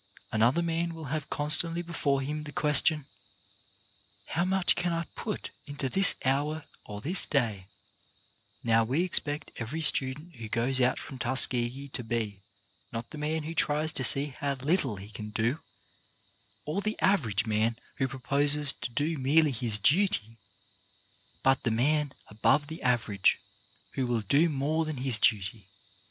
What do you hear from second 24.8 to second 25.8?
than his duty.